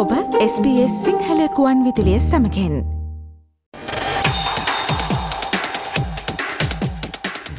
ඔබ 0.00 0.12
SBS 0.42 0.92
සිංහලකුවන් 1.04 1.80
විදිලිය 1.86 2.20
සමකෙන් 2.20 2.76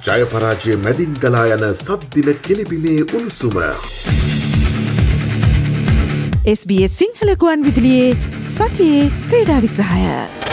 ජයපරාජය 0.07 0.77
මැදින් 0.85 1.13
ගලා 1.23 1.43
යන 1.55 1.65
සද්දින 1.75 2.29
කෙලිබිලේ 2.47 2.97
උණුසුම. 3.07 3.57
SBS 6.55 6.97
සිංහලකුවන් 6.97 7.67
විදිලියේ 7.67 8.09
සතියේ 8.49 9.03
ක්‍රීඩා 9.27 9.59
විග්‍රහය. 9.59 10.50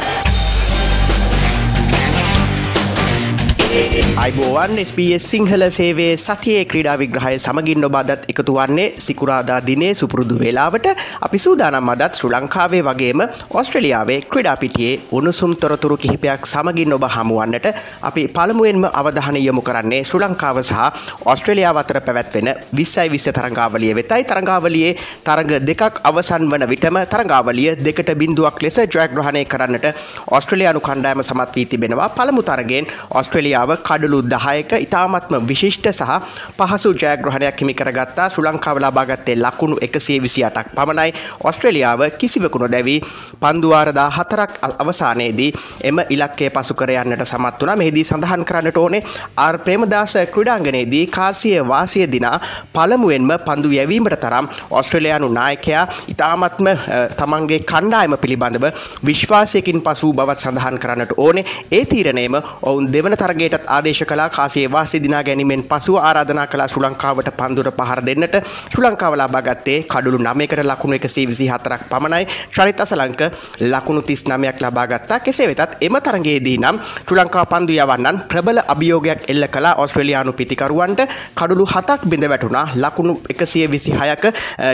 අයිබෝවන් 3.69 4.81
SBS 4.81 5.25
සිංහල 5.31 5.63
සේවේ 5.69 6.13
සතියේ 6.17 6.61
ක්‍රඩා 6.65 6.95
විග්‍රහය 7.01 7.33
සමගින් 7.37 7.85
ඔබාදත් 7.89 8.23
එකතු 8.33 8.53
වන්නේ 8.57 8.87
සිකුරාදා 9.07 9.59
දිනේ 9.67 9.91
සුපුරුදු 9.95 10.39
වෙලාවට. 10.43 10.87
අපි 11.21 11.39
සූදානම් 11.39 11.91
අදත් 11.95 12.17
ශ්‍ර 12.19 12.31
ලංකාවේ 12.31 12.81
වගේම 12.87 13.23
ඔස්ට්‍රලියාවේ 13.61 14.19
ක්‍රඩාපිටියේ 14.33 14.95
උණුසුම් 15.19 15.53
තොරතුරු 15.57 15.97
කිහිපයක් 15.97 16.47
සමගින් 16.53 16.95
ඔබ 16.97 17.05
හමුවන්නට 17.17 17.67
අපි 18.11 18.25
පළමුුවෙන්ම 18.29 18.87
අවධානය 19.01 19.43
යොමු 19.49 19.63
කරන්නේ 19.69 20.01
ශ්‍ර 20.03 20.23
ලංකාව 20.23 20.63
සහ 20.63 20.81
ඔස්ට්‍රලියාව 21.27 21.83
අතර 21.83 22.01
පැවැත්වෙන 22.01 22.51
විස්සයි 22.73 23.07
විස්ස 23.13 23.29
තරංගාවලිය 23.31 23.93
වෙතයි. 24.01 24.25
තරංගාවලියේ 24.25 24.97
තරග 25.29 25.61
දෙකක් 25.69 26.01
අවසන් 26.05 26.49
වන 26.55 26.67
විටම 26.73 27.01
තරංගාවලිය 27.13 27.77
දෙකට 27.85 28.15
බිඳුවක් 28.17 28.65
ලෙස 28.65 28.81
ජයග්‍රහණය 28.89 29.45
කරන්නට 29.45 29.87
ඔස්ට්‍රලයානු 30.33 30.81
කණ්ඩෑම 30.81 31.23
සමත් 31.29 31.55
වී 31.57 31.69
තිබෙනවා. 31.75 32.11
පළමු 32.19 32.49
තරගෙන් 32.51 32.93
ඔස්ට්‍රලියාව 33.21 33.57
ලංකාව 33.59 33.83
කඩලු 33.83 34.23
දහයක 34.25 34.73
ඉතාමත්ම 34.79 35.35
විශිෂ්ට 35.43 35.87
සහ 35.91 36.13
පහසු 36.59 36.91
ජයග්‍රහණයක් 36.95 37.57
හිමි 37.57 37.75
කරගත්තා. 37.75 38.29
ශ්‍ර 38.29 38.43
ලංකාව 38.45 38.79
ලබාගත්තේ 38.79 39.37
ලකුණු 39.37 39.77
එකසේ 39.79 40.19
විසි 40.21 40.45
අටක් 40.45 40.75
පමණයි 40.77 41.13
ඔස්ට්‍රලියාව 41.43 42.03
කිසිවකුණු 42.19 42.69
දැවී 42.69 43.01
පන්දුවාරදා 43.41 44.09
හතරක් 44.11 44.53
අවසානයේදී 44.79 45.51
එම 45.83 45.99
ඉලක්කේ 46.09 46.51
පසු 46.51 46.75
කර 46.75 46.93
යන්නට 46.95 47.25
සමත් 47.25 47.63
වන 47.63 47.79
මෙහිදී 47.79 48.05
සඳහන් 48.05 48.45
කරන්නට 48.45 48.79
ඕනේ 48.79 49.03
ආර් 49.37 49.59
ප්‍රේමදාස 49.59 50.15
ක්‍රඩාංගනයේදී 50.35 51.05
කාසිය 51.09 51.59
වාසිය 51.65 52.07
දිනා 52.07 52.37
පළමුුවෙන්ම 52.75 53.33
පන්දු 53.47 53.73
යැවීමට 53.73 54.19
තරම් 54.21 54.51
ඔස්ට්‍රලයානු 54.73 55.31
නායකයා 55.31 55.85
ඉතාමත්ම 56.09 56.69
තමන්ගේ 57.17 57.61
කණ්ඩායම 57.65 58.17
පිළිබඳව 58.19 58.67
විශ්වාසයකින් 59.05 59.83
පසු 59.83 60.13
බවත් 60.13 60.41
සඳහන් 60.41 60.79
කරන්නට 60.79 61.13
ඕනේ. 61.17 61.45
ඒ 61.71 61.85
තීරණයම 61.87 62.35
ඔවුන් 62.63 62.93
දෙවන 62.93 63.15
තරගේට 63.15 63.48
ඊටත් 63.49 63.69
ආදේශ 63.69 64.05
කලා 64.05 64.29
කාසේ 64.31 64.67
වාසි 64.69 65.03
දිනා 65.03 65.23
ගැනීමෙන් 65.25 65.63
පසුව 65.65 65.97
ආරාධනා 65.99 66.47
කලා 66.47 66.69
ශ්‍ර 66.69 66.85
ලංකාවට 66.85 67.31
පන්දුර 67.39 67.71
පහර 67.73 68.01
දෙන්නට. 68.03 68.35
ශ්‍ර 68.73 68.83
ලංකාව 68.83 69.15
ලබාගත්තේ 69.17 69.79
කඩුළු 69.85 70.19
නමයකට 70.21 70.63
ලකුණු 70.63 70.97
එකසේ 70.97 71.27
විසි 71.27 71.49
හතරක් 71.49 71.89
පමණයි. 71.91 72.27
ශ්‍රිත 72.51 72.81
අසලංක 72.81 73.23
ලකුණු 73.63 74.03
තිස් 74.03 74.25
නමයක් 74.25 74.61
ලබාගත්තා 74.61 75.21
කෙසේ 75.21 75.49
වෙතත් 75.51 75.77
එම 75.81 75.97
තරගේදී 75.99 76.59
නම් 76.59 76.81
ශ්‍ර 76.99 77.17
ලංකා 77.19 77.45
පන්දු 77.47 77.73
යවන්නන් 77.75 78.21
ප්‍රබල 78.29 78.61
අභියෝගයක් 78.67 79.25
එල්ල 79.29 79.49
කලා 79.49 79.75
ඔස්ට්‍රලයානු 79.77 80.33
පිතිකරුවන්ට 80.33 81.01
කඩුළු 81.35 81.67
හතක් 81.67 82.01
බිඳ 82.05 82.25
වැටුණා. 82.25 82.67
ලකුණු 82.77 83.15
එකසිය 83.29 83.67
විසි 83.69 83.93
හයක 83.93 84.25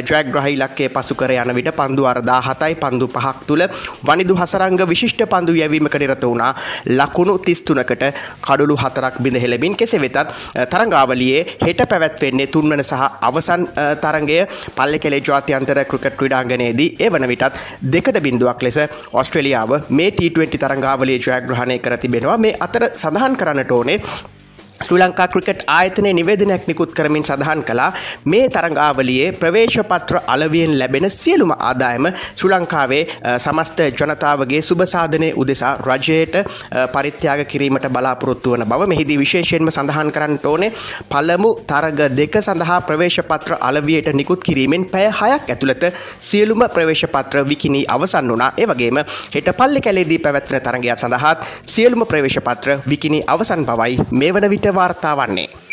ජයග්‍රහහි 0.05 0.56
ලක්කේ 0.56 0.89
පසු 0.91 1.14
කර 1.14 1.33
යන 1.34 1.55
විට 1.55 1.70
පන්දු 1.72 2.06
අරදා 2.06 2.41
හතයි 2.41 2.75
පන්දු 2.77 3.08
පහක් 3.08 3.36
තුළ 3.47 3.67
වනිදු 4.02 4.34
හසරංග 4.34 4.80
විශිෂ්ට 4.84 5.22
පන්දු 5.27 5.52
යැවීමක 5.55 5.97
නිරත 5.97 6.25
වුණා. 6.25 6.52
ලකුණු 6.98 7.39
තිස්තුනකට 7.39 8.05
කඩුළු 8.42 8.64
කඩලු 8.65 8.77
හතරක් 8.77 9.20
බිඳ 9.20 9.37
හෙළමින් 9.37 9.77
කෙසේ 9.77 10.01
වෙතත් 10.01 10.19
තරංගාවලියේ 10.73 11.41
හෙට 11.62 11.81
පැවැත්වෙන්නේ 11.91 12.48
තුන්වන 12.48 12.83
සහ 12.83 13.03
අවසන් 13.29 13.67
තරගය 14.05 14.39
පල්ලෙ 14.77 14.98
කෙලේ 14.98 15.23
ජාත්‍යන්තර 15.29 15.81
ක්‍රිකට් 15.91 16.19
ක්‍රඩාංගනයේදී 16.20 16.91
ඒ 16.98 17.11
වන 17.11 17.29
විටත් 17.33 17.61
දෙකට 17.95 18.20
බිඳුවක් 18.27 18.62
ලෙස 18.62 18.79
ඔස්ට්‍රලියාව 19.12 19.75
මේ 19.91 20.11
T20 20.12 20.62
තරංගාවලේ 20.64 21.19
ජයග්‍රහණය 21.19 21.79
කර 21.79 21.98
තිබෙනවා. 21.98 22.39
මේ 22.39 22.57
අතර 22.61 22.89
සඳහන් 22.92 23.36
කරන්නට 23.36 23.77
ඕනේ 23.79 23.98
ශ්‍රී 24.77 24.98
ලංකා 24.98 25.27
ක්‍රිකට් 25.29 25.61
ආයතනය 25.68 26.12
නිවේදනයක් 26.12 26.67
නිකුත් 26.67 26.92
කරමින් 26.92 27.24
සඳහන් 27.24 27.61
කළා. 27.62 27.92
මේ 28.24 28.48
තරංගාවලියේ 28.48 29.33
ප්‍රවේශපත්‍ර 29.35 30.17
අලවියෙන් 30.27 30.73
ලැබෙන 30.79 31.07
සියලුම 31.08 31.52
ආදායම 31.58 32.08
ශ්‍රී 32.11 32.51
ලංකාවේ 32.52 33.02
සමස්ත 33.39 33.79
ජනතාවගේ 33.92 34.63
සුභසාධනය 34.63 35.29
උදෙසා 35.36 35.73
රජයට 35.80 36.34
පරිත්‍යාග 36.92 37.45
කිරීමට 37.45 37.86
බලාපොරොත්තු 37.89 38.55
වන 38.55 38.64
බව 38.64 38.89
මෙහිදී 38.89 39.18
විශේෂයෙන්ම 39.18 39.70
සඳහන් 39.70 40.11
කරන්න 40.11 40.39
ඕනේ. 40.45 40.73
පළමු 41.08 41.51
තරග 41.64 42.11
දෙක 42.13 42.40
සඳහා 42.40 42.80
ප්‍රවේශපත්‍ර 42.83 43.57
අලවියට 43.61 44.13
නිකුත් 44.13 44.42
කිරීමෙන් 44.42 44.84
පැය 44.86 45.08
හයක් 45.13 45.48
ඇතුළත 45.48 45.89
සියලුම 46.23 46.67
ප්‍රවේශපත්‍ර 46.70 47.45
විකිනී 47.45 47.84
අවසන් 47.89 48.34
වනා 48.34 48.51
ඒවගේම 48.58 49.02
හෙට 49.30 49.55
පල්ලි 49.55 49.80
කැලේදී 49.80 50.18
පැවැත්වන 50.18 50.61
තරගයක් 50.61 50.98
සඳහාත් 50.98 51.48
සියලුම 51.68 52.07
ප්‍රවේශපත්‍ර 52.07 52.77
විකිනී 52.89 53.24
අවසන් 53.29 53.64
බවයි 53.64 53.98
මේ 54.13 54.34
වන 54.34 54.51
විට 54.51 54.64
වාර්තා 54.70 55.17
වන්නේ. 55.17 55.64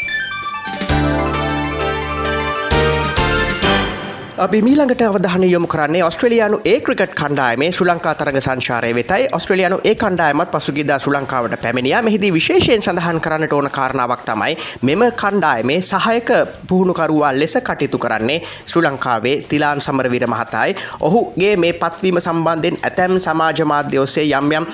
අපි 4.41 4.59
මීළඟට 4.65 5.01
අවධානය 5.05 5.47
යොමු 5.47 5.67
කරන්නේ 5.67 5.99
ඔස්ට්‍රලයානු 6.03 6.57
ඒ 6.65 6.79
ක්‍රිකට් 6.85 7.11
කණ්ඩායමේ 7.17 7.67
ශ්‍ර 7.71 7.85
ලංකා 7.85 8.13
තරග 8.15 8.37
සංචාරය 8.41 8.89
වෙතයි. 8.97 9.27
ඔස්ට්‍රලයානු 9.37 9.77
ඒ 9.83 9.93
කණ්ඩායමත් 9.95 10.49
පසුගිදා 10.53 10.97
ශ්‍ර 10.99 11.13
ලංකාවට 11.13 11.55
පැමිණිය. 11.61 11.93
මෙහිදී 12.01 12.31
විශේෂයෙන් 12.33 12.81
සඳහන් 12.81 13.19
කරන්නට 13.21 13.53
ඕන 13.53 13.69
කාරණාවක් 13.71 14.23
තමයි 14.29 14.55
මෙම 14.81 15.03
කණ්ඩායමේ 15.21 15.81
සහයක 15.81 16.31
පුහුණුකරුවා 16.69 17.31
ලෙස 17.33 17.53
කටයුතු 17.59 17.99
කරන්නේ 17.99 18.39
ශ්‍ර 18.65 18.81
ලංකාවේ 18.81 19.35
තිලාන් 19.43 19.81
සමරවිර 19.81 20.25
මහතයි. 20.27 20.75
ඔහුගේ 21.01 21.53
මේ 21.57 21.73
පත්වීම 21.75 22.19
සම්බන්ධයෙන් 22.19 22.81
ඇතැම් 22.81 23.19
සමාජ 23.19 23.61
මාධ්‍ය 23.65 24.01
ඔස්සේ 24.05 24.25
යම් 24.31 24.51
යම් 24.51 24.67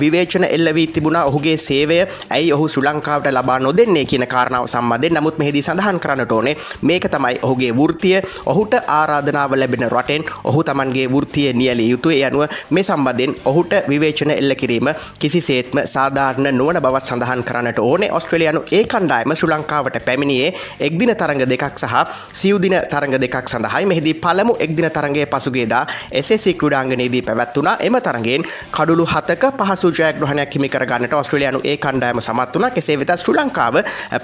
විවේචන 0.00 0.48
එල්ල 0.48 0.74
වී 0.74 0.88
තිබුණා. 0.88 1.24
ඔහුගේ 1.24 1.56
සේවය 1.58 2.00
ඇයි 2.30 2.50
ඔහු 2.58 2.68
ශ්‍ර 2.68 2.88
ලංකාවට 2.88 3.30
ලබා 3.30 3.60
නොදෙන්නේ 3.60 4.04
කියන 4.04 4.26
කාරණාව 4.26 4.66
සම්බන්ධයෙන්. 4.66 5.14
නමුත් 5.14 5.38
මෙහිදී 5.38 5.62
සඳහන් 5.62 6.00
කරන්නට 6.00 6.32
ඕනේ 6.32 6.58
මේක 6.82 7.08
තමයි 7.08 7.38
ඔහුගේ 7.42 7.72
වෘතිය 7.80 8.18
ඔහුට 8.46 8.78
ආර 8.90 9.11
ආරාධනාව 9.12 9.54
ලැබෙන 9.54 9.84
රටෙන් 9.86 10.22
ඔහු 10.44 10.60
තමන්ගේ 10.64 11.06
වෘතිය 11.08 11.48
නියලිය 11.52 11.88
යුතු 11.90 12.10
ඒ 12.10 12.24
අනුව 12.24 12.44
මේ 12.70 12.84
සම්බන්ධයෙන් 12.84 13.34
ඔහුට 13.44 13.72
විවේචන 13.88 14.32
එල්ල 14.32 14.54
කිරීම 14.54 14.88
කිසිසේත්ම 15.18 15.78
සාධාරණ 15.86 16.48
නොවන 16.52 16.78
බවත් 16.78 17.06
සඳහන් 17.06 17.42
කරන්නට 17.42 17.78
ඕනේ. 17.80 18.10
ඔස්ට්‍රලයානු 18.10 18.62
ඒ 18.70 18.82
කණ්ඩායම 18.84 19.34
ශ්‍ර 19.34 19.50
ලංකාවට 19.50 19.98
පැමිණියේ 20.06 20.52
එක්දින 20.80 21.12
තරඟ 21.14 21.44
දෙකක් 21.44 21.66
සහ 21.74 21.96
සිව්දින 22.34 22.76
තරඟ 22.86 23.16
දෙකක් 23.16 23.36
සඳහයි. 23.46 23.84
මෙහිදී 23.84 24.16
පළමු 24.16 24.56
එක්දින 24.58 24.88
තරගේ 24.90 25.26
පසුගේදා 25.26 25.84
එසෙසි 26.12 26.54
ක්‍රඩාංගනයේදී 26.54 27.22
පැවැත්වුණා. 27.22 27.76
එම 27.80 27.96
තරගෙන් 28.00 28.48
කඩුළු 28.70 29.06
හතක 29.06 29.52
පහසු 29.58 29.92
ජයග්‍රහණයක් 29.92 30.54
හිමි 30.54 30.68
කරගන්නට 30.68 31.14
ඔස්ට්‍රලයානු 31.14 31.60
ඒ 31.64 31.76
කණ්ඩායම 31.78 32.20
සමත් 32.20 32.54
වුණ. 32.54 32.70
කෙසේ 32.72 32.98
වෙත 32.98 33.14
ශ්‍ර 33.16 33.36
ලංකාව 33.36 33.76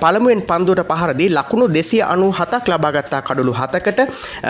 පළමුුවෙන් 0.02 0.42
පන්දුට 0.44 0.84
පහරදී 0.90 1.30
ලකුණු 1.30 1.66
දෙසිය 1.70 2.02
අනු 2.04 2.28
හතක් 2.32 2.64
ලබාගත්තා 2.68 3.22
කඩුළු 3.22 3.52
හතකට 3.54 4.00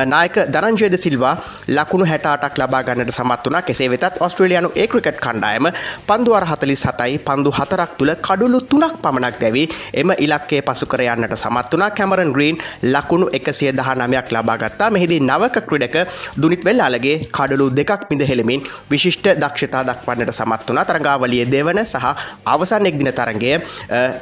නාය 0.06 0.27
නායක 0.28 0.50
දනංජයද 0.52 0.94
සිල්වා 0.96 1.34
ලකුණු 1.68 2.06
හැටාටක් 2.06 2.58
ලබා 2.58 2.82
ගන්නට 2.82 3.12
සමත් 3.12 3.46
වනා 3.46 3.62
කෙසේ 3.62 3.88
වෙතත් 3.90 4.16
ඔස්ට්‍රලයානු 4.20 4.70
ඒ 4.74 4.86
ක්‍රිකට් 4.86 5.20
කණ්ඩායම 5.24 5.68
පන්දුවර 6.08 6.44
හතලිස් 6.44 6.84
හතයි 6.88 7.18
පන්දු 7.20 7.50
හතරක් 7.50 7.92
තුළ 7.98 8.12
කඩුළු 8.18 8.60
තුනක් 8.62 8.96
පමණක් 9.02 9.40
දැවී 9.42 9.66
එම 9.94 10.12
ඉලක්කේ 10.18 10.62
පසුකර 10.62 11.02
යන්නට 11.04 11.36
සමත් 11.36 11.72
වනා 11.72 11.90
කැමරන් 11.90 12.32
ග්‍රීන් 12.32 12.58
ලකුණු 12.84 13.28
එකසිය 13.32 13.72
දහනමයක් 13.72 14.32
ලබාගත්තා 14.36 14.90
මෙහිදී 14.90 15.20
නවක 15.20 15.64
ක්‍රඩක 15.68 15.96
දුනිත් 16.36 16.64
වෙල්ලාලගේ 16.64 17.16
කඩලු 17.30 17.70
දෙකක් 17.72 18.08
මිඳ 18.10 18.26
හෙළමින් 18.30 18.66
විශිෂ්ට 18.90 19.28
දක්ෂතා 19.36 19.84
දක්වන්නට 19.84 20.34
සමත් 20.34 20.68
වනා 20.68 20.84
තරගාවලිය 20.84 21.44
දෙවන 21.46 21.82
සහ 21.84 22.08
අවසන් 22.46 22.90
එක්දින 22.92 23.12
තරගය 23.12 23.54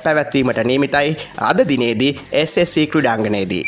පැවැත්වීමට 0.04 0.64
නීමිතයි 0.64 1.16
අද 1.42 1.58
දිනේදී 1.64 2.12
SSC 2.44 2.86
ක්‍රඩාංගනයේදී. 2.86 3.64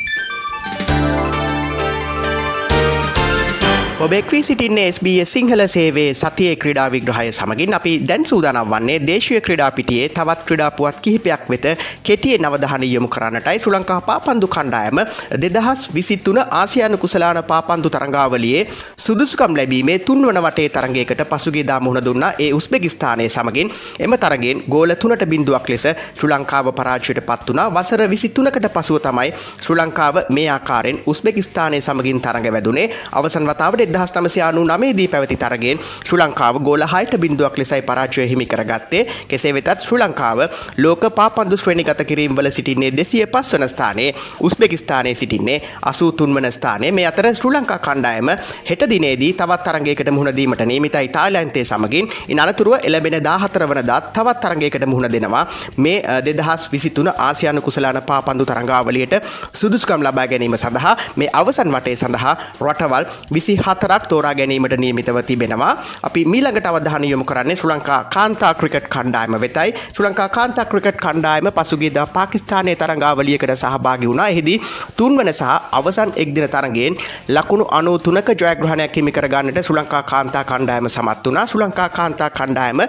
ඔබෙක්වී 3.98 4.42
සිටින්නේ 4.42 4.86
SBS 4.88 5.32
සිංහල 5.32 5.60
සේවේ 5.66 6.10
සතියේ 6.14 6.56
ක්‍රඩා 6.56 6.84
විග්‍රහය 6.86 7.30
සමගින් 7.30 7.72
අපි 7.74 7.92
දැන් 8.08 8.24
සූදානම් 8.24 8.68
වන්නේ 8.72 8.98
දේශය 9.00 9.38
ක්‍රඩා 9.40 9.70
පිටියේ 9.70 10.10
තවත් 10.10 10.44
ක්‍රඩාපුවත් 10.48 11.00
කිහිපයක් 11.02 11.48
වෙත 11.50 11.66
කෙටියේ 12.02 12.38
නවදහන 12.38 12.84
යොමු 12.86 13.08
කරන්නටයි. 13.08 13.58
ශ්‍ර 13.58 13.72
ලංකා 13.72 13.96
පාපන්දු 14.00 14.48
කණ්ඩායම 14.48 15.00
දෙදහස් 15.36 15.82
විසිත්තුන 15.96 16.38
ආසියානු 16.52 17.00
කුසලාන 17.04 17.40
පාපන්දු 17.50 17.90
තරංගාවලියේ 17.90 18.62
සුදුසුකම් 18.98 19.58
ලැබීමේ 19.58 19.98
තුන්වන 20.00 20.38
වටේ 20.46 20.68
තරගේකට 20.68 21.24
පසුගේදා 21.32 21.80
මුහුණ 21.80 22.04
දුන්න 22.04 22.28
ඒ 22.38 22.52
උස්බෙගිස්ථානය 22.52 23.28
සමගින්. 23.28 23.74
එම 23.98 24.16
තරගෙන් 24.16 24.62
ගෝල 24.68 24.94
තුනට 24.96 25.26
බිඳුවක් 25.26 25.68
ලෙස 25.68 25.88
ශ්‍ර 25.88 26.30
ලංකාව 26.30 26.70
පරාජයට 26.72 27.22
පත් 27.24 27.50
වනා 27.50 27.66
වසර 27.72 28.06
විසිත්තුනකට 28.06 28.70
පසුව 28.70 29.02
තමයි 29.02 29.34
ශ්‍ර 29.58 29.76
ලංකාව 29.76 30.22
මේ 30.30 30.48
ආකාරෙන් 30.50 31.02
උස්බෙගිස්ථානය 31.06 31.82
සමගින් 31.82 32.22
තරඟ 32.22 32.50
වැදුනේ. 32.52 32.88
අවසන් 33.14 33.52
වතාවට 33.52 33.87
එදහස් 33.88 34.12
නමසය 34.14 34.40
අනු 34.42 34.64
නමේදී 34.64 35.08
පැවති 35.08 35.36
තරගෙන් 35.36 35.78
ශ්‍ර 36.00 36.18
ලංකාව 36.18 36.60
ගෝල 36.60 36.84
හයිට 36.86 37.14
බිඳුවක් 37.18 37.58
ලෙසයි 37.58 37.82
පරාජය 37.82 38.28
හිමි 38.30 38.46
කරගත්තේ. 38.46 39.02
කෙසේ 39.28 39.52
වෙතත් 39.54 39.70
ශ්‍ර 39.78 39.98
ලංකාව 39.98 40.38
ලෝක 40.78 41.04
පාපන්දු 41.18 41.56
ශ්‍රේණිගත 41.56 42.02
කිරීම්වල 42.04 42.50
සිටින්නේ 42.50 42.92
දෙසිය 42.92 43.26
පස් 43.26 43.52
වන 43.54 43.68
ස්ථානයේ 43.68 44.10
උස්බෙකිස්ථානයේ 44.40 45.14
සිටින්නේ 45.14 45.58
අසූ 45.82 46.10
තුන්වන 46.12 46.50
ස්ථානය. 46.50 46.92
මේ 46.92 47.06
අතර 47.06 47.28
ශ්‍ර 47.32 47.50
ලංකා 47.50 47.78
කණ්ඩායම 47.80 48.30
හෙට 48.70 48.82
දිනේදී 48.88 49.32
තවත් 49.34 49.64
තරගයකට 49.66 50.10
මුහුණදීමට 50.10 50.64
නීමිතයි 50.64 51.08
තාලයන්තේ 51.10 51.64
සමගින් 51.64 52.08
ඉන් 52.28 52.40
අනතුරුව 52.40 52.78
එළබෙන 52.82 53.18
දාහතර 53.22 53.66
වනදාත් 53.66 54.12
තවත් 54.12 54.40
තරගයකට 54.42 54.86
මුහුණ 54.86 55.10
දෙනවා. 55.10 55.44
මේ 55.78 56.02
දෙදහස් 56.26 56.68
විසිතුන 56.72 57.12
ආසියානු 57.18 57.60
කුසලාන 57.60 58.02
පාපන්දු 58.02 58.44
තරංගාවලියට 58.44 59.14
සුදුස්කම් 59.54 60.02
ලබා 60.02 60.26
ගැනීම 60.26 60.56
සඳහා 60.56 60.94
මේ 61.16 61.30
අවසන් 61.32 61.70
වටේ 61.70 61.96
සඳහා 61.96 62.34
රටවල් 62.62 63.04
විසි 63.34 63.56
හතරක් 63.78 64.08
තෝරා 64.08 64.34
ගැනීමට 64.34 64.76
නියමිතව 64.78 65.18
තිබෙනවා. 65.22 65.72
අපි 66.02 66.24
මීළඟට 66.24 66.66
අවධාන 66.66 67.04
යොමු 67.04 67.24
කරන්නේ 67.24 67.56
ශ්‍ර 67.56 67.70
ලංකා 67.70 68.00
කාන්තා 68.14 68.52
ක්‍රිකට් 68.54 68.88
කණ්ඩායම 68.94 69.40
වෙතයි. 69.40 69.72
ශ්‍ර 69.94 70.04
ලංකා 70.06 70.28
කාන්තා 70.28 70.64
ක්‍රිකට් 70.64 71.00
කණ්ඩායම 71.04 71.50
පසුගේදා 71.58 72.06
පාකිස්ානය 72.08 72.76
තරංගාවලියකට 72.76 73.54
සහභාගි 73.62 74.08
වුණා. 74.10 74.28
එහිදී 74.28 74.58
තුන්වන 74.98 75.32
සහ 75.32 75.42
අවසන් 75.78 76.12
එක්දින 76.16 76.48
තරගෙන් 76.48 76.98
ලකුණු 77.36 77.66
අනු 77.78 77.98
තුනක 77.98 78.30
ජයග්‍රහණයක් 78.42 78.96
හිමි 78.96 79.12
කරගන්නට 79.12 79.62
ශ්‍ර 79.62 79.76
ලංකා 79.78 80.02
කාන්තා 80.12 80.44
කණ්ඩායම 80.44 80.88
සමත් 80.88 81.26
වුණා. 81.26 81.46
ශ්‍ර 81.46 81.62
ලංකා 81.62 81.88
කාන්තා 81.98 82.30
කණ්ඩායම 82.30 82.80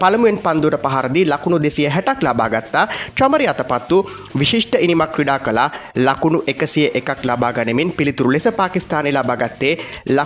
පළමුුවෙන් 0.00 0.38
පන්දුර 0.46 0.78
පහරදී 0.86 1.26
ලකුණු 1.32 1.62
දෙසිය 1.66 1.88
හැටක් 1.88 2.22
ලබාගත්තා 2.22 2.86
චමරි 3.18 3.48
අතපත් 3.48 3.90
වූ 3.90 4.02
විශිෂ්ට 4.40 4.74
ඉනිමක් 4.80 5.12
ක්‍රඩා 5.16 5.38
කලා 5.38 5.68
ලකුණු 6.06 6.38
එකසිය 6.52 6.86
එකක් 7.00 7.24
ලබා 7.28 7.52
ගනිමින් 7.52 7.92
පිළිතුරු 7.98 8.32
ලෙස 8.34 8.48
පාකිස්ානය 8.58 9.10
ලබාගත්තේ 9.12 9.72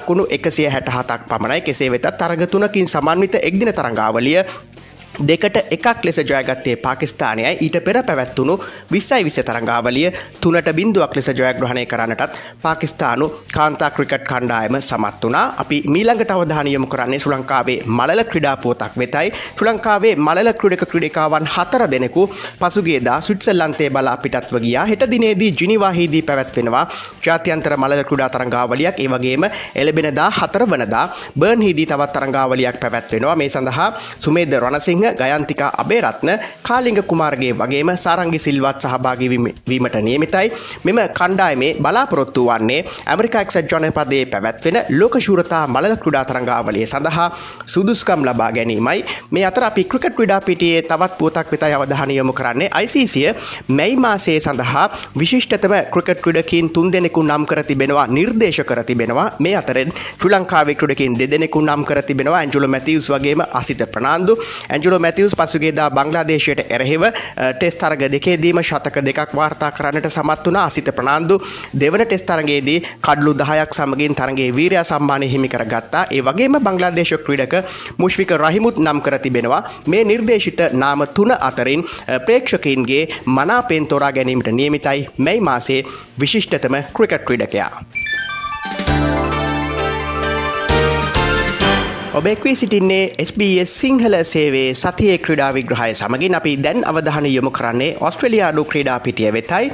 ලකුණු 0.00 0.26
එකසිය 0.30 0.68
හැට 0.68 0.88
හතක් 0.88 1.28
පමණයි 1.28 1.60
කෙසේ 1.62 1.90
වෙත 1.90 2.06
තරගතුනකින් 2.18 2.88
සමන්විත 2.88 3.34
එක්දින 3.42 3.72
තරංගාවලිය 3.74 4.44
දෙකට 5.22 5.56
එකක් 5.70 6.04
ලෙස 6.04 6.20
ජයගත්තේ 6.22 6.76
පාකිස්ානයයි 6.78 7.56
ඊට 7.60 7.80
පෙර 7.84 8.02
පැවැත්වුණු 8.02 8.58
විස්සයි 8.92 9.24
විස 9.24 9.40
තරංගාවලිය 9.40 10.10
තුනට 10.40 10.72
බින්දුවක් 10.72 11.16
ලෙස 11.16 11.28
ජයග්‍රහණය 11.30 11.86
කරන්නටත් 11.86 12.38
පාකිස්ානු 12.62 13.26
කාන්තා 13.54 13.90
ක්‍රිකට් 13.90 14.24
කණ්ඩායම 14.24 14.80
සමත් 14.80 15.20
වනා 15.22 15.44
අපි 15.58 15.82
මීළඟට 15.88 16.30
අවධානයමු 16.30 16.86
කරන්නේ 16.86 17.18
සුලංකාවේ 17.20 17.82
මලල 17.86 18.20
ක්‍රඩාපුවතක් 18.24 18.96
වෙතයි. 18.96 19.32
සුලංකාවේ 19.56 20.14
මලල 20.18 20.52
ක්‍රඩක 20.52 20.84
ක්‍රඩිකාවන් 20.90 21.46
හතර 21.46 21.82
දෙනෙකු 21.86 22.22
පසුගේදා 22.60 23.20
සුට්සල්ලන්තේ 23.20 23.90
බලා 23.90 24.16
පිටත්ව 24.16 24.56
ගියා. 24.60 24.84
හෙට 24.84 25.04
දිනේදී 25.10 25.52
ජිනිවාහිදී 25.52 26.22
පැවැත්වෙනවා. 26.22 26.84
ජාත්‍යන්තර 27.26 27.76
මලල 27.76 28.04
ක්‍රඩා 28.04 28.30
තරංගාවලියක් 28.30 29.00
ඒවගේම 29.00 29.44
එලබෙනදා 29.74 30.30
හතර 30.30 30.66
වනදා 30.66 31.04
බර්න් 31.38 31.62
හිදී 31.62 31.86
තවත් 31.86 32.12
තරංගාවලියක් 32.12 32.80
පැවැත්වෙනවා. 32.80 33.36
මේ 33.36 33.48
සඳහා 33.48 33.88
සුමේද 34.18 34.52
රණසිංහ 34.54 35.09
ගයන්තිකා 35.20 35.70
අබේරත්න 35.82 36.30
කාලිංග 36.62 37.00
කුමාරගේ 37.10 37.52
වගේම 37.54 37.90
සාරංගි 37.96 38.38
සිල්වත් 38.38 38.84
සහභාගි 38.84 39.30
වීමට 39.70 39.96
නියමිතයි. 40.02 40.52
මෙම 40.84 41.00
කණ්ඩායමේ 41.18 41.72
බලාපොරොත්තු 41.84 42.46
වන්නේ 42.48 42.84
ඇමරිකා 43.06 43.42
එක්සත් 43.46 43.72
ජනපදයේ 43.72 44.26
පැවැත්වෙන 44.26 44.78
ලෝකශූරතා 45.00 45.64
මලල 45.66 45.96
ක්‍රඩා 46.04 46.24
තරංගාවලිය 46.24 46.86
සඳහා 46.86 47.28
සුදුස්කම් 47.66 48.24
ලබා 48.28 48.50
ගැනීමයි. 48.52 49.04
මේ 49.30 49.44
අතර 49.50 49.64
අපි 49.64 49.84
ක්‍රිකට් 49.84 50.16
ක්‍රඩා 50.18 50.40
පිටියේ 50.40 50.82
තවත් 50.82 51.18
පුවතක් 51.18 51.52
වෙතයි 51.52 51.74
අවධානය 51.78 52.16
යොමු 52.16 52.32
කරන්නේ 52.32 52.70
ICCය 52.82 53.24
මැයි 53.68 53.96
මාසයේ 53.96 54.40
සඳහා 54.40 54.86
විශිෂ්ටතම 55.20 55.74
ක්‍රිකට් 55.94 56.20
ක්‍රඩකින් 56.24 56.70
තුන් 56.76 56.92
දෙනෙකු 56.92 57.22
නම් 57.22 57.46
කර 57.50 57.62
තිබෙනවා 57.70 58.06
නිර්දේශ 58.16 58.62
කර 58.70 58.84
තිබෙනවා. 58.84 59.28
මේ 59.44 59.56
අතරෙන් 59.62 59.92
ශ්‍රී 60.20 60.32
ලංකාවේ 60.34 60.74
ක්‍රඩකින් 60.80 61.18
දෙදෙනෙකු 61.20 61.60
නම් 61.62 61.84
කර 61.84 62.02
තිබෙනවා. 62.08 62.40
ඇන්ජුල 62.40 62.66
මැතිවස් 62.74 63.10
වගේම 63.12 63.42
අසිත 63.60 63.82
ප්‍රනාන්දු 63.94 64.38
ඇන්ජුල 64.68 64.98
මැතිවස් 65.00 65.36
පසුගේදා 65.36 65.90
බංගලාදේශයට 65.90 66.64
එරහෙව 66.68 67.06
ටෙස්තරග 67.58 68.06
දෙකේදීම 68.14 68.62
ශතක 68.62 69.04
දෙකක් 69.08 69.34
වාර්තා 69.34 69.70
කරන්නට 69.72 70.10
සමත් 70.10 70.46
වනා 70.46 70.64
අසිත 70.66 70.90
ප්‍රනාන්දු 70.96 71.40
දෙවන 71.74 72.04
ටෙස්තරගේදී 72.04 72.78
කඩලු 73.00 73.34
දහයක් 73.34 73.74
සමගින් 73.74 74.14
තරගේ 74.14 74.50
වීරයා 74.52 74.84
සම්මානය 74.84 75.30
හිමි 75.32 75.48
කර 75.48 75.64
ගත්තා 75.66 76.04
ඒ 76.10 76.22
වගේම 76.22 76.58
බංගලාදේශ 76.60 77.14
ක්‍රීඩක 77.26 77.54
මුශ්වික 77.98 78.32
රහිමුත් 78.36 78.78
නම් 78.78 79.00
කර 79.00 79.18
තිබෙනවා. 79.18 79.62
මේ 79.86 80.04
නිර්දේශිත 80.04 80.60
නාම 80.74 81.06
තුන 81.14 81.32
අතරින් 81.40 81.84
ප්‍රේක්ෂකයින්ගේ 82.26 83.08
මනාපෙන් 83.26 83.86
තොරා 83.86 84.12
ගැනීමට 84.12 84.48
නියමිතයි. 84.50 85.08
මැයි 85.18 85.40
මාසේ 85.40 85.80
විශිෂ්ටතම 86.20 86.76
ක්‍රිකට් 86.94 87.24
ක්‍රීඩකයා. 87.26 87.70
ඔබෙක්වී 92.10 92.56
සිටින්නේ 92.56 93.12
SBS 93.20 93.72
සිංහල 93.80 94.14
සේවේ 94.24 94.74
සතියේ 94.74 95.18
ක්‍රඩා 95.18 95.50
විග්‍රහය 95.54 95.92
සමගින් 95.92 96.34
අපි 96.34 96.52
දැන් 96.56 96.80
අවධාන 96.84 97.26
යොමු 97.26 97.50
කරන්නේ 97.50 97.90
ඔස්ට්‍රලයානු 98.00 98.64
ක්‍රඩා 98.64 98.96
පිටිය 99.00 99.30
වෙතයි 99.32 99.68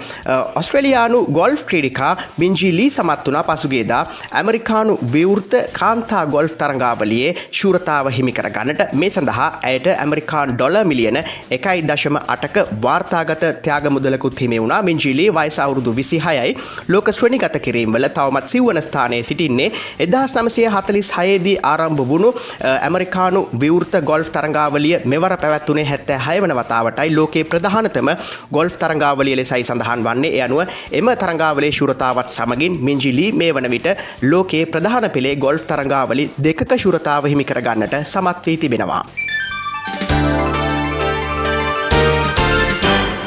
ඔස්ට්‍රලයානු 0.61 1.21
ගොල්ෆ් 1.39 1.63
ක්‍රඩිකා 1.71 2.11
බිංජිලී 2.39 2.89
සමත් 2.91 3.25
වනා 3.29 3.43
පසුගේදා 3.51 4.01
ඇමරිකානු 4.33 4.97
විවෘත 5.15 5.57
කාන්තා 5.79 6.27
ගොල්ෆ් 6.27 6.59
තරංගාවලියේ 6.59 7.31
ශූරතාව 7.53 8.11
හිමිකර 8.19 8.51
ගන්නට 8.51 8.85
මේ 8.95 9.11
සඳහා 9.11 9.49
ඇයට 9.63 9.89
ඇමරිකාන් 9.95 10.53
ඩොල 10.53 10.77
මිලියන 10.93 11.21
එකයි 11.51 11.87
දශම 11.89 12.21
අටක 12.27 12.61
වාර්තාගත 12.85 13.49
ත්‍යයාග 13.65 13.91
මුදලකුත් 13.91 14.45
හිමේ 14.45 14.61
වුණා. 14.61 14.83
මිංජිලී 14.83 15.31
වයිස 15.33 15.61
අවුරුදු 15.61 15.97
විසිහයයි 16.01 16.55
ලෝක 16.91 17.11
ශ්‍රණි 17.13 17.39
ගත 17.39 17.65
කිරීම්වල 17.67 18.11
තවමත් 18.11 18.55
සිව්වන 18.55 18.83
ස්ථානය 18.83 19.25
සිටින්නේ. 19.25 19.73
එදහස් 20.01 20.39
නමසය 20.39 20.69
හතලිස් 20.77 21.13
හයේදී 21.19 21.59
ආරම්භ 21.65 22.07
වුණු 22.07 22.25
වුණු 22.27 22.73
ඇමරිකානු 22.79 23.41
විවෘත 23.61 23.95
ගොල්ෆ් 24.03 24.31
තරංගාවලිය 24.31 24.95
මෙවර 25.05 25.35
පැවැත්වනේ 25.37 25.85
හැත්තෑ 25.85 26.21
හයවන 26.29 26.55
වතාවටයි 26.59 27.15
ලෝකේ 27.17 27.45
ප්‍රධානතම 27.45 28.11
ගොල්ෆ් 28.53 28.79
තරංගාවලිය 28.79 29.37
ලෙසයි 29.37 29.65
සඳහන් 29.65 30.05
වන්නේ 30.07 30.33
යනුව 30.41 30.75
එම 30.93 31.13
තරංගාවලේ 31.17 31.73
ශුරතාවත් 31.73 32.31
සමගින් 32.31 32.81
මිංජිලී 32.81 33.31
මේ 33.35 33.53
වන 33.53 33.71
විට 33.71 33.89
ලෝකේ 34.25 34.65
ප්‍රධාන 34.67 35.11
පෙළේ 35.11 35.37
ගොල්ෆ් 35.39 35.65
තරංගාවලි 35.67 36.31
දෙක 36.41 36.67
ශුරතාව 36.77 37.25
හිමි 37.27 37.45
කරගන්නට 37.45 37.97
සමත් 38.05 38.47
වී 38.47 38.59
තිබෙනවා. 38.59 39.03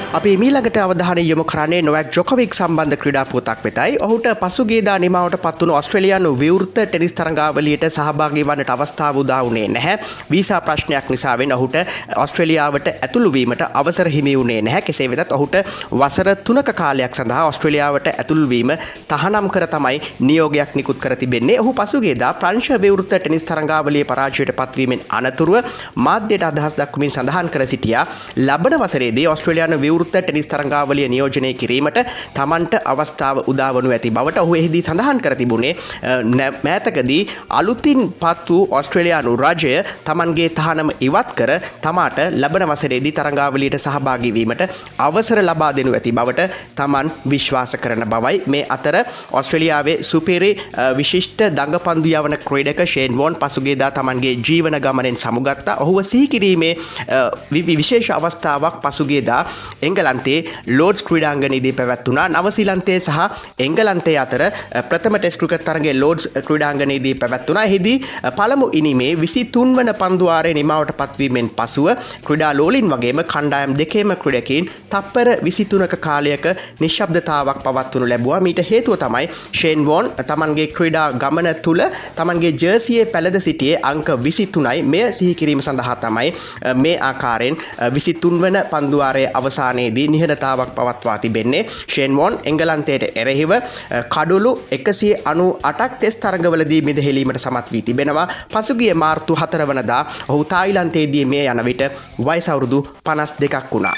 අපි 0.10 0.32
මීළඟට 0.38 0.78
අවධානය 0.80 1.22
යොමු 1.22 1.44
කරන්නේ 1.44 1.80
නොවක් 1.82 2.08
ජොකවික් 2.10 2.54
සම්බන්ධ 2.54 2.98
ක්‍රඩා 2.98 3.26
පුවතක් 3.26 3.60
වෙතයි. 3.66 3.98
ඔහුට 4.00 4.28
පසුගේදා 4.40 4.96
නිමාවට 5.00 5.36
පත්වුණු 5.38 5.74
ඔස්ට්‍රලියයානු 5.76 6.32
විවෘත 6.34 6.80
ටෙනිස් 6.84 7.14
තරංගාවලියට 7.14 7.86
සහභාගී 7.88 8.44
වන්නට 8.44 8.72
අවස්ථාව 8.76 9.18
උදාවනේ 9.18 9.68
නැහැ. 9.68 10.00
වීසා 10.32 10.62
ප්‍රශ්නයක් 10.62 11.10
නිසාවෙන් 11.10 11.54
ඔහුට 11.54 11.76
ඔස්ට්‍රලියාවට 12.16 12.88
ඇතුළුවීමට 12.88 13.62
අවසර 13.74 14.10
හිමි 14.10 14.34
වුණේ 14.40 14.62
නැහැ. 14.62 14.82
කෙසේ 14.82 15.10
වෙතත් 15.12 15.32
ඔහුට 15.32 15.60
වසර 15.94 16.32
තුනක 16.44 16.74
කාලයක් 16.74 17.14
සඳහා 17.16 17.46
ඔස්ට්‍රලියාවට 17.52 18.10
ඇතුල්වීම 18.14 18.74
තහනම් 19.08 19.52
කර 19.52 19.68
තමයි 19.68 20.02
නියෝගයක් 20.22 20.76
නිකුත් 20.76 20.98
කර 20.98 21.16
තිබෙන්නේ. 21.16 21.60
ඔහු 21.60 21.76
පසුගේදා 21.76 22.34
ප්‍රංශ 22.36 22.72
විවෘත 22.80 23.14
ටෙනිස් 23.14 23.44
තරංගාවලිය 23.44 24.04
පරාජයට 24.06 24.56
පත්වීමෙන් 24.56 25.06
අනතුරුව 25.12 25.62
මාධ්‍යයට 26.00 26.50
අදහස් 26.52 26.82
දක්වමින් 26.82 27.12
සඳහන් 27.12 27.54
කර 27.54 27.68
සිටියා. 27.68 28.10
ලබන 28.40 28.80
වසරේදී 28.82 29.30
ඔස්ට්‍රලියානු 29.30 29.78
විවෘත 29.80 29.98
විවෘත 30.00 30.16
ටෙනිස් 30.16 30.48
තරංගාවලිය 30.48 31.08
නියෝජනය 31.10 31.52
කිරීමට 31.54 32.00
තමන්ට 32.34 32.74
අවස්ථාව 32.86 33.44
උදාවනු 33.48 33.92
ඇති 33.92 34.12
බවට 34.12 34.40
ඔහු 34.40 34.56
එහිදී 34.56 34.82
සඳහන් 34.82 35.20
කර 35.20 35.36
තිබුණේ. 35.36 35.76
මෑතකදී 36.64 37.22
අලුතින් 37.52 38.02
පත් 38.14 38.50
වූ 38.50 38.68
ඔස්ට්‍රලයානු 38.72 39.36
රජය 39.36 39.74
තමන්ගේ 40.06 40.50
තහනම 40.52 40.92
ඉවත් 41.00 41.30
කර 41.36 41.52
තමාට 41.82 42.20
ලබන 42.34 42.66
වසරේදී 42.72 43.14
තරංගාවලියට 43.14 43.78
සහභාගිවීමට 43.78 44.64
අවසර 45.00 45.42
ලබා 45.42 45.72
දෙනු 45.74 45.94
ඇති 45.94 46.12
බවට 46.12 46.50
තමන් 46.76 47.12
විශ්වාස 47.26 47.76
කරන 47.78 48.06
බවයි. 48.06 48.42
මේ 48.48 48.66
අතර 48.70 48.96
ඔස්ට්‍රලියාවේ 49.32 49.98
සුපේරේ 50.04 50.54
විශිෂ්ට 50.98 51.44
දඟපන්දු 51.52 52.10
යවන 52.12 52.38
ක්‍රේඩක 52.48 52.84
ෂේන් 52.86 53.18
වෝන් 53.18 53.36
පසුගේදා 53.36 53.92
තමන්ගේ 53.92 54.36
ජීවන 54.40 54.80
ගමනෙන් 54.80 55.18
සමුගත්තා. 55.18 55.78
ඔහුව 55.78 56.04
සිහිකිරීමේ 56.04 56.74
විශේෂ 57.52 58.12
අවස්ථාවක් 58.12 58.82
පසුගේදා 58.82 59.42
එංගලන්තේ 59.90 60.40
ලෝඩ්ස් 60.80 61.04
ක්‍රඩාංගනීදී 61.10 61.74
පැවැත්වුණා. 61.80 62.28
නවසිලන්තේ 62.36 63.00
සහ 63.00 63.20
එංගලන්තේ 63.68 64.18
අතර 64.26 64.44
ප්‍රථම 64.90 65.18
ටෙස්කෘකත් 65.20 65.66
තරගේ 65.68 65.96
ලෝඩ්ස් 66.02 66.30
ක්‍රඩාංගනීදී 66.48 67.16
පැවැත්වුණා. 67.22 67.68
හිදී 67.74 67.98
පළමු 68.40 68.70
ඉනිමේ 68.80 69.12
විසි 69.22 69.44
තුන්වන 69.56 69.92
පන්දුවාරය 70.02 70.54
නිමාවට 70.54 70.94
පත්වීමෙන් 71.00 71.50
පසුව 71.58 71.90
ක්‍රඩා 72.28 72.52
ලෝලින් 72.60 72.90
වගේම 72.94 73.22
කණ්ඩායම් 73.34 73.74
දෙකේම 73.80 74.14
ක්‍රඩකින් 74.24 74.70
තප්පර 74.90 75.30
විසිතුනක 75.44 75.96
කාලයක 76.00 76.46
නිශ්ශබ්දතාවක් 76.80 77.62
පවත්වනු 77.66 78.10
ලැබවා. 78.12 78.40
මීට 78.40 78.62
හේතුව 78.72 78.98
තමයි 78.98 79.26
ෂේන්වෝන් 79.54 80.12
තමන්ගේ 80.30 80.68
ක්‍රඩා 80.78 81.08
ගමන 81.24 81.50
තුළ 81.66 81.84
තමන්ගේ 82.18 82.54
ජර්සියේ 82.62 83.06
පැළද 83.14 83.40
සිටියේ 83.40 83.82
අංක 83.92 84.10
විසිතුනයි. 84.26 84.78
මෙය 84.84 85.06
සිහිකිරීම 85.14 85.62
සඳහා 85.62 85.96
තමයි 86.04 86.30
මේ 86.84 86.96
ආකාරයෙන් 87.02 87.58
විසිතුන්වන 87.96 88.58
පන්දුවාරය 88.72 89.26
අවසාන 89.34 89.79
ස්ථානයේදී 89.80 90.08
නිහඬතාවක් 90.08 90.72
පවත්වා 90.76 91.18
තිබෙන්නේ 91.18 91.64
ෂෙන්වෝන් 91.70 92.40
එංගලන්තයට 92.44 93.04
එරෙහිව 93.16 93.52
කඩුලු 94.14 94.52
එකසිය 94.72 95.14
අනු 95.26 95.48
අටක් 95.64 95.94
ටෙස් 95.96 96.16
තරගවලදී 96.18 96.82
මිදහෙලීමට 96.82 97.40
සමත් 97.40 97.72
වී 97.72 97.84
තිබෙනවා 97.90 98.28
පසුගිය 98.54 98.94
මාර්තු 98.96 99.36
හතරවනදා 99.36 100.02
ඔහු 100.28 100.44
තායිලන්තයේදී 100.46 101.26
මේ 101.26 101.46
යන 101.46 101.66
විට 101.66 101.84
වයිසවුරුදු 102.20 102.80
පනස් 103.06 103.34
දෙකක් 103.42 103.72
වුණා. 103.72 103.96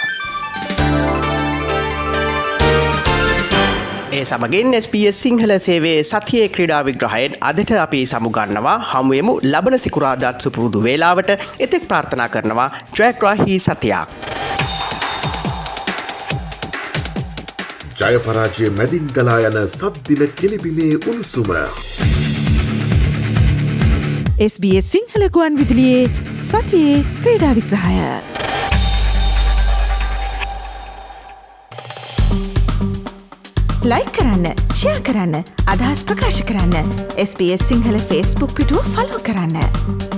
ඒ 4.12 4.24
සමගින් 4.26 4.74
SBS 4.76 5.22
සිංහල 5.22 5.54
සේවේ 5.60 6.00
සතියේ 6.04 6.50
ක්‍රඩා 6.50 6.82
විග්‍රහයෙන් 6.86 7.38
අදට 7.42 7.72
අපි 7.84 8.02
සමුගන්නවා 8.06 8.76
හමුවමු 8.90 9.38
ලබන 9.44 9.80
සිකුරාදත් 9.80 10.42
සුපුරුදු 10.42 10.84
වේලාවට 10.84 11.32
එතෙක් 11.60 11.88
ප්‍රාර්ථනා 11.88 12.30
කරනවා 12.30 12.70
ජයග්‍රාහි 13.00 13.60
සතියක්. 13.62 14.41
ජයපරාජය 18.02 18.70
මැදින් 18.78 19.08
ගලා 19.16 19.40
යන 19.48 19.58
සද්දින 19.70 20.22
කෙලිබිලේ 20.38 20.94
උණුසුම. 21.10 21.50
SBS 24.46 24.88
සිංහල 24.92 25.26
ගුවන් 25.36 25.58
විදිලියේ 25.60 26.10
සතියේ 26.46 26.96
ක්‍රීඩා 27.20 27.52
විග්‍රහය. 27.58 28.00
ලයි 33.84 34.08
කරන්න 34.16 34.48
ෂයා 34.72 34.98
කරන්න 35.02 35.38
අදහස් 35.68 36.02
ප්‍රකාශ 36.04 36.42
කරන්න 36.50 36.90
SBS 37.28 37.70
සිංහල 37.70 38.02
ෆස්බුක් 38.10 38.58
පිටුව 38.58 38.90
ෆලෝ 38.96 39.22
කරන්න. 39.30 40.11